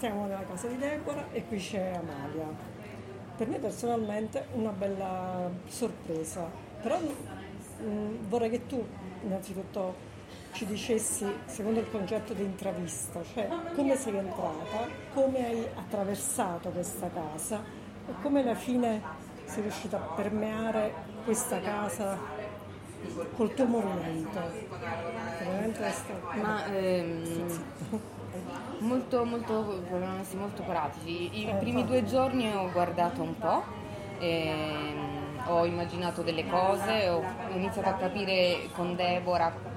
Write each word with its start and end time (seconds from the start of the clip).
stiamo 0.00 0.24
nella 0.24 0.44
casa 0.44 0.66
di 0.66 0.78
Deborah 0.78 1.26
e 1.30 1.44
qui 1.46 1.58
c'è 1.58 1.92
Amalia. 1.94 2.46
Per 3.36 3.46
me 3.46 3.58
personalmente 3.58 4.46
una 4.52 4.70
bella 4.70 5.50
sorpresa, 5.66 6.50
però 6.80 6.98
mh, 6.98 7.84
mm, 7.84 8.14
vorrei 8.28 8.48
che 8.48 8.66
tu 8.66 8.82
innanzitutto 9.24 9.94
ci 10.52 10.64
dicessi, 10.64 11.26
secondo 11.44 11.80
il 11.80 11.90
concetto 11.90 12.32
di 12.32 12.42
intravista, 12.42 13.22
cioè 13.34 13.46
come 13.74 13.94
sei 13.94 14.16
entrata, 14.16 14.88
come 15.12 15.46
hai 15.46 15.66
attraversato 15.74 16.70
questa 16.70 17.10
casa 17.10 17.62
e 18.08 18.12
come 18.22 18.40
alla 18.40 18.54
fine 18.54 19.02
sei 19.44 19.64
riuscita 19.64 19.98
a 19.98 20.14
permeare 20.14 20.94
questa 21.24 21.60
casa 21.60 22.16
col 23.36 23.52
tuo 23.52 23.66
movimento. 23.66 24.40
Ma 26.40 26.64
ehm, 26.72 27.58
molto, 28.80 29.24
molto, 29.24 29.82
molto 30.34 30.62
pratici. 30.62 31.40
I 31.40 31.48
eh, 31.48 31.54
primi 31.54 31.84
due 31.84 32.04
giorni 32.04 32.52
ho 32.52 32.70
guardato 32.70 33.22
un 33.22 33.36
po'. 33.38 33.62
Ehm, 34.18 35.40
ho 35.46 35.64
immaginato 35.64 36.22
delle 36.22 36.46
cose, 36.46 37.08
ho 37.08 37.22
iniziato 37.54 37.88
a 37.88 37.94
capire 37.94 38.68
con 38.74 38.94
Deborah 38.94 39.70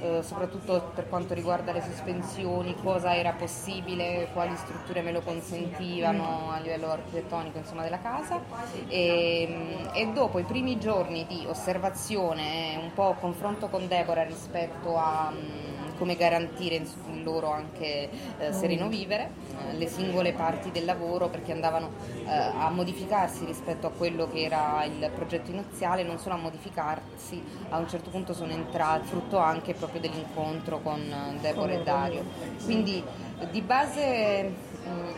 eh, 0.00 0.22
soprattutto 0.22 0.92
per 0.94 1.08
quanto 1.08 1.34
riguarda 1.34 1.72
le 1.72 1.82
sospensioni, 1.82 2.76
cosa 2.82 3.14
era 3.14 3.32
possibile, 3.32 4.28
quali 4.32 4.56
strutture 4.56 5.02
me 5.02 5.12
lo 5.12 5.20
consentivano 5.20 6.50
a 6.52 6.58
livello 6.58 6.90
architettonico 6.90 7.58
insomma, 7.58 7.82
della 7.82 8.00
casa 8.00 8.40
e, 8.86 9.88
e, 9.92 10.06
dopo 10.12 10.38
i 10.38 10.44
primi 10.44 10.78
giorni 10.78 11.26
di 11.26 11.44
osservazione, 11.46 12.78
un 12.80 12.92
po' 12.94 13.16
confronto 13.18 13.68
con 13.68 13.88
Deborah 13.88 14.24
rispetto 14.24 14.96
a 14.96 15.32
come 15.98 16.16
garantire 16.16 16.82
loro 17.22 17.50
anche 17.50 18.08
eh, 18.38 18.52
sereno 18.52 18.88
vivere, 18.88 19.30
eh, 19.70 19.76
le 19.76 19.86
singole 19.88 20.32
parti 20.32 20.70
del 20.70 20.84
lavoro 20.84 21.28
perché 21.28 21.52
andavano 21.52 21.90
eh, 22.24 22.30
a 22.30 22.70
modificarsi 22.70 23.44
rispetto 23.44 23.86
a 23.86 23.90
quello 23.90 24.28
che 24.28 24.42
era 24.42 24.84
il 24.84 25.10
progetto 25.14 25.50
iniziale, 25.50 26.02
non 26.02 26.18
solo 26.18 26.36
a 26.36 26.38
modificarsi, 26.38 27.42
a 27.70 27.78
un 27.78 27.88
certo 27.88 28.10
punto 28.10 28.32
sono 28.32 28.52
entrati, 28.52 29.06
frutto 29.08 29.38
anche 29.38 29.74
proprio 29.74 30.00
dell'incontro 30.00 30.80
con 30.80 31.00
eh, 31.00 31.38
Deborah 31.40 31.72
e 31.72 31.82
Dario. 31.82 32.24
Quindi 32.64 33.02
di 33.50 33.60
base 33.60 34.52
mm, 34.86 35.08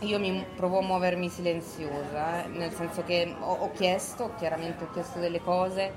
io 0.00 0.18
mi 0.18 0.44
provo 0.54 0.78
a 0.78 0.82
muovermi 0.82 1.28
silenziosa, 1.28 2.44
eh, 2.44 2.48
nel 2.48 2.72
senso 2.72 3.02
che 3.04 3.34
ho, 3.38 3.52
ho, 3.52 3.70
chiesto, 3.72 4.32
chiaramente 4.36 4.84
ho 4.84 4.90
chiesto 4.92 5.18
delle 5.18 5.40
cose, 5.40 5.92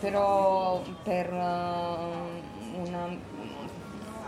però 0.00 0.82
per 1.02 1.32
uh, 1.32 2.61
una 2.74 3.40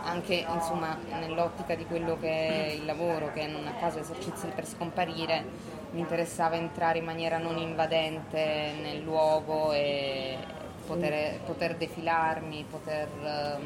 anche 0.05 0.45
insomma, 0.47 0.97
nell'ottica 1.19 1.75
di 1.75 1.85
quello 1.85 2.17
che 2.19 2.29
è 2.29 2.71
il 2.73 2.85
lavoro, 2.85 3.31
che 3.33 3.47
non 3.47 3.65
a 3.65 3.73
caso 3.73 3.99
esercizi 3.99 4.47
per 4.53 4.67
scomparire, 4.67 5.43
mi 5.91 5.99
interessava 5.99 6.55
entrare 6.55 6.99
in 6.99 7.05
maniera 7.05 7.37
non 7.37 7.57
invadente 7.57 8.73
nel 8.81 9.01
luogo 9.01 9.71
e 9.71 10.37
poter, 10.85 11.39
poter 11.41 11.75
defilarmi, 11.75 12.65
poter 12.69 13.07
um, 13.19 13.65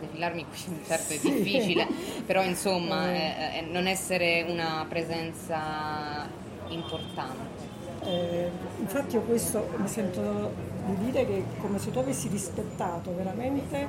defilarmi 0.00 0.44
qui 0.50 0.82
certo 0.84 1.14
è 1.14 1.18
difficile, 1.18 1.86
però 2.26 2.42
insomma 2.42 3.10
eh, 3.12 3.58
eh, 3.58 3.60
non 3.62 3.86
essere 3.86 4.44
una 4.46 4.84
presenza 4.88 6.28
importante. 6.68 7.70
Eh, 8.04 8.50
infatti 8.80 9.14
io 9.14 9.22
questo 9.22 9.68
mi 9.76 9.86
sento 9.86 10.52
di 10.86 11.04
dire 11.04 11.24
che 11.26 11.44
come 11.60 11.78
se 11.78 11.90
tu 11.90 11.98
avessi 11.98 12.28
rispettato 12.28 13.14
veramente 13.14 13.86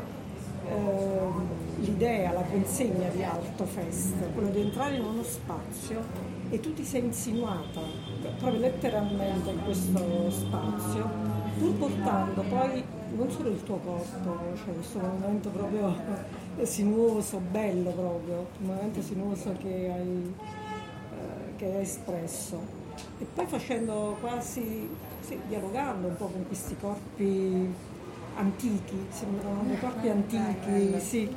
eh, 0.67 1.28
l'idea, 1.78 2.31
la 2.31 2.44
consegna 2.44 3.09
di 3.09 3.23
Alto 3.23 3.66
Fest, 3.66 4.14
quello 4.34 4.50
di 4.50 4.61
entrare 4.61 4.95
in 4.95 5.03
uno 5.03 5.23
spazio 5.23 6.02
e 6.50 6.59
tu 6.59 6.73
ti 6.73 6.84
sei 6.84 7.03
insinuata 7.03 7.81
proprio 8.38 8.59
letteralmente 8.59 9.50
in 9.50 9.64
questo 9.64 10.30
spazio, 10.30 11.09
pur 11.58 11.74
portando 11.74 12.41
poi 12.44 12.84
non 13.16 13.30
solo 13.30 13.50
il 13.50 13.63
tuo 13.63 13.78
corpo, 13.78 14.38
cioè 14.63 14.74
questo 14.74 15.00
movimento 15.00 15.50
proprio 15.50 15.95
sinuoso, 16.63 17.41
bello 17.51 17.90
proprio, 17.91 18.47
un 18.59 18.68
movimento 18.68 19.01
sinuoso 19.01 19.56
che 19.59 19.91
hai, 19.91 20.34
che 21.63 21.78
hai 21.78 21.81
espresso. 21.81 22.81
E 23.19 23.25
poi 23.34 23.46
facendo 23.46 24.18
quasi, 24.19 24.90
sì, 25.22 25.40
dialogando 25.47 26.07
un 26.07 26.18
po' 26.18 26.28
con 26.28 26.46
questi 26.46 26.75
corpi 26.79 27.74
antichi, 28.35 29.06
sembrano 29.09 29.63
dei 29.63 29.79
corpi 29.79 30.09
antichi, 30.09 31.00
sì. 31.00 31.35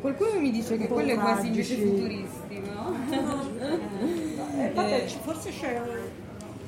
Qualcuno 0.00 0.40
mi 0.40 0.50
dice 0.50 0.76
che 0.76 0.88
quello 0.88 1.12
è 1.12 1.16
quasi 1.16 1.46
invece 1.46 1.76
futuristico, 1.76 2.72
no? 2.72 2.96
eh, 4.58 4.70
vabbè, 4.74 5.06
forse 5.06 5.50
c'è 5.50 5.80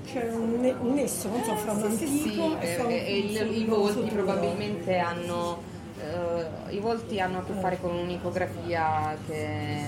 c'è 0.05 0.31
un, 0.33 0.77
un, 0.81 0.93
nesso, 0.93 1.29
non 1.29 1.43
so, 1.43 1.57
fra 1.57 1.73
un 1.73 1.83
antico 1.83 2.07
sì, 2.07 2.19
sì, 2.21 2.39
e 2.39 2.81
un, 2.81 2.91
eh, 2.91 3.19
il, 3.19 3.57
i 3.57 3.65
volti 3.65 4.11
probabilmente 4.11 4.99
hanno 4.99 5.59
eh, 5.99 6.75
i 6.75 6.79
volti 6.79 7.19
hanno 7.19 7.39
a 7.39 7.45
che 7.45 7.55
fare 7.55 7.81
con 7.81 7.97
un'icografia 7.97 9.17
che 9.27 9.87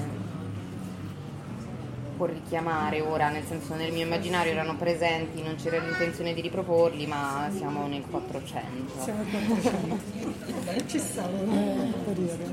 può 2.17 2.27
richiamare 2.27 3.01
ora, 3.01 3.29
nel 3.29 3.45
senso 3.45 3.75
nel 3.75 3.93
mio 3.93 4.05
immaginario 4.05 4.53
erano 4.53 4.77
presenti, 4.77 5.43
non 5.43 5.57
c'era 5.57 5.79
l'intenzione 5.79 6.35
di 6.35 6.41
riproporli, 6.41 7.07
ma 7.07 7.49
siamo 7.55 7.87
nel 7.87 8.05
400. 8.11 9.01
Siamo 9.01 9.23
nel 9.23 9.47
400. 9.47 10.87
Ci 10.87 10.99
stavo 10.99 11.37
un 11.37 11.93
periodo. 12.05 12.45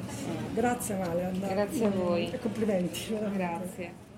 Grazie 0.54 0.96
Male. 0.96 1.32
Grazie 1.40 1.86
a 1.86 1.90
voi. 1.90 2.32
Complimenti. 2.42 3.00
Veramente. 3.10 3.38
Grazie. 3.38 4.13